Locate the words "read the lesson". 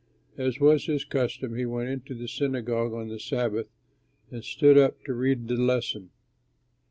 5.13-6.09